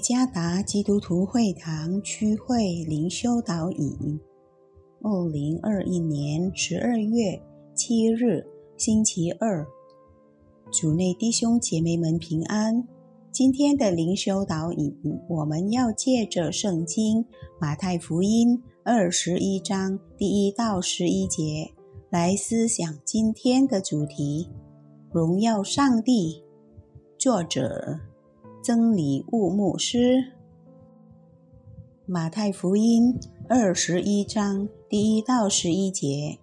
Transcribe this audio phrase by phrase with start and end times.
[0.00, 4.18] 加达基督徒会堂区会灵修导引，
[5.02, 7.40] 二零二一年十二月
[7.74, 8.44] 七日
[8.78, 9.66] 星期二，
[10.72, 12.82] 主内弟兄姐妹们平安。
[13.30, 14.96] 今天的灵修导引，
[15.28, 17.24] 我们要借着圣经
[17.60, 21.70] 马太福音二十一章第一到十一节
[22.10, 24.48] 来思想今天的主题：
[25.12, 26.42] 荣耀上帝。
[27.18, 28.09] 作者。
[28.62, 30.32] 曾礼物牧师，
[32.04, 33.18] 马太福音
[33.48, 36.38] 二十一章第一到十一节，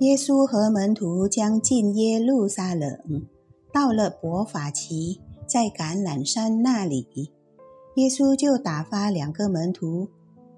[0.00, 3.22] 耶稣和门徒将进耶路撒冷，
[3.72, 7.32] 到了伯法奇，在橄榄山那里，
[7.94, 10.08] 耶稣就打发两个门徒，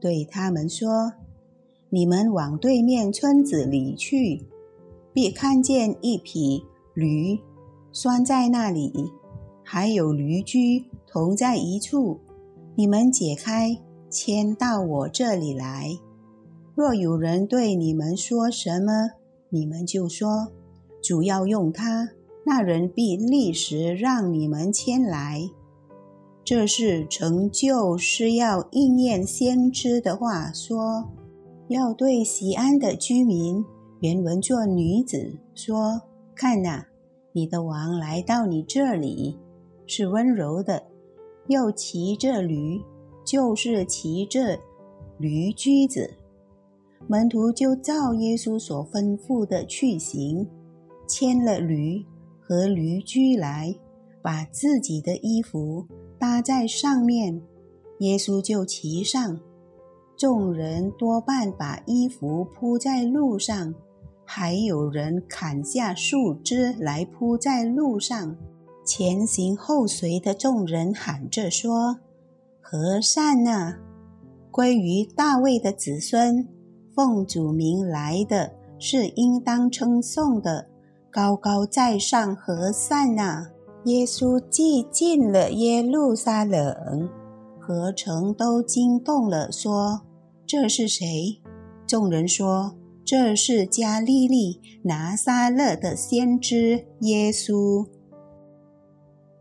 [0.00, 1.12] 对他们说
[1.90, 4.44] ：“你们往对面村子里去，
[5.12, 7.38] 必看见一匹驴
[7.92, 9.12] 拴在那里。”
[9.72, 12.18] 还有驴驹同在一处，
[12.74, 13.78] 你们解开，
[14.10, 15.96] 牵到我这里来。
[16.74, 19.12] 若有人对你们说什么，
[19.48, 20.48] 你们就说：
[21.00, 22.08] 主要用它，
[22.44, 25.48] 那人必立时让你们牵来。
[26.42, 31.08] 这是成就，是要应验先知的话，说
[31.68, 33.64] 要对西安的居民，
[34.00, 36.02] 原文做女子说：
[36.34, 36.88] 看哪，
[37.30, 39.38] 你的王来到你这里。
[39.92, 40.84] 是温柔的，
[41.48, 42.80] 又骑着驴，
[43.24, 44.56] 就是骑着
[45.18, 46.14] 驴驹子。
[47.08, 50.46] 门徒就照耶稣所吩咐的去行，
[51.08, 52.06] 牵了驴
[52.40, 53.74] 和驴驹来，
[54.22, 55.84] 把自己的衣服
[56.20, 57.42] 搭在上面，
[57.98, 59.40] 耶稣就骑上。
[60.16, 63.74] 众人多半把衣服铺在路上，
[64.24, 68.36] 还有人砍下树枝来铺在路上。
[68.84, 71.98] 前行后随的众人喊着说
[72.60, 73.74] ：“和善呢？
[74.50, 76.48] 归于大卫的子孙，
[76.94, 80.66] 奉主名来的是应当称颂的，
[81.10, 83.48] 高高在上，和善呐！”
[83.84, 87.08] 耶稣既进了耶路撒冷，
[87.58, 90.02] 何城都惊动了，说
[90.44, 91.40] ：“这是谁？”
[91.86, 92.74] 众人说
[93.04, 97.86] ：“这是加利利拿撒勒的先知耶稣。”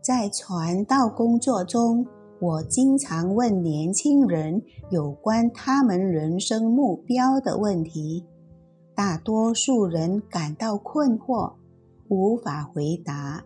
[0.02, 2.06] 在传道工作中，
[2.40, 8.24] 我经常问年轻人有关他们人生目标的问题。
[8.94, 11.52] 大多数人感到困惑，
[12.08, 13.44] 无法回答。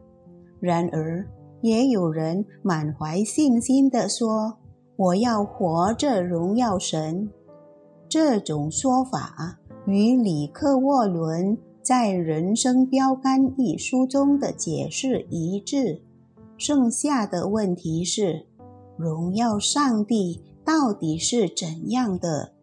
[0.60, 1.26] 然而，
[1.60, 4.58] 也有人满怀信心地说
[4.96, 7.28] ：“我要活着荣耀神。”
[8.08, 16.00] 这种说法与里克沃伦在《人生标杆》一书中的解释一致。
[16.66, 18.46] 剩下的问题是：
[18.96, 22.54] 荣耀上帝到底是怎样的？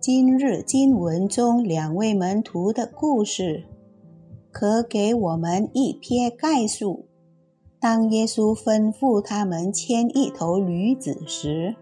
[0.00, 3.66] 今日经文中两位门徒的故事，
[4.50, 7.04] 可给我们一瞥概述。
[7.78, 11.76] 当耶稣吩咐他们牵一头驴子时，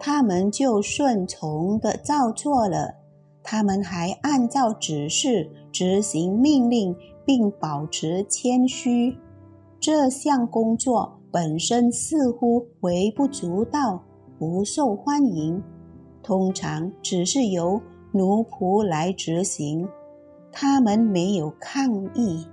[0.00, 2.96] 他们就顺从的照做了。
[3.44, 9.16] 他们还按照指示执行命令，并保持谦虚。
[9.80, 14.02] 这项工作本身似乎微不足道，
[14.38, 15.62] 不受欢迎。
[16.22, 17.80] 通常只是由
[18.12, 19.88] 奴仆来执行，
[20.52, 22.46] 他们没有抗议。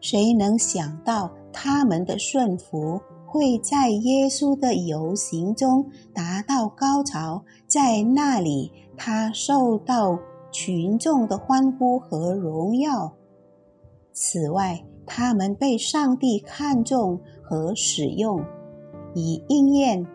[0.00, 7.42] 谁能想到他们的顺服会在耶稣的游行中达到高潮？
[7.66, 10.18] 在那里，他受到
[10.50, 13.14] 群众的欢呼和荣耀。
[14.12, 18.44] 此外，他们被上帝看重和使用，
[19.14, 20.06] 以应验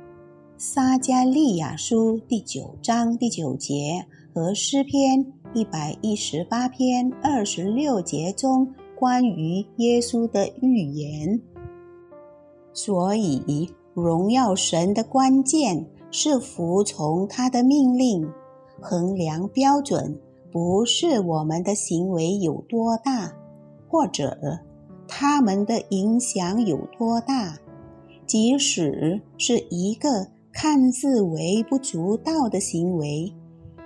[0.55, 11.41] 撒加利亚书第九章第九节和诗篇一百一十八篇二十六节中关于耶稣的预言。
[12.71, 18.31] 所以，荣耀神的关键是服从他的命令。
[18.79, 20.19] 衡量标准
[20.51, 23.33] 不是我们的行为有多大，
[23.87, 24.59] 或者。
[25.07, 27.57] 他们的影响有多大？
[28.25, 33.33] 即使是一个看似微不足道的行为，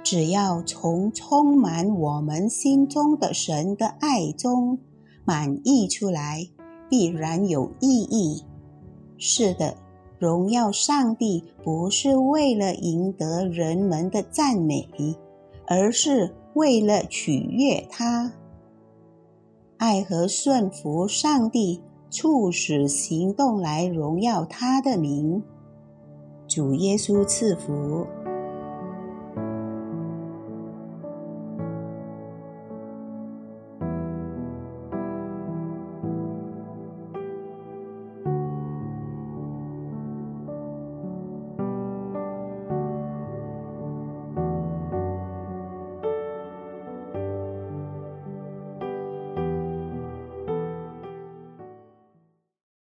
[0.03, 4.77] 只要从充满我们心中的神的爱中
[5.25, 6.47] 满溢出来，
[6.89, 8.43] 必然有意义。
[9.17, 9.75] 是的，
[10.19, 14.87] 荣耀上帝不是为了赢得人们的赞美，
[15.65, 18.31] 而是为了取悦他。
[19.77, 25.43] 爱和顺服上帝促使行动来荣耀他的名。
[26.47, 28.07] 主耶稣赐福。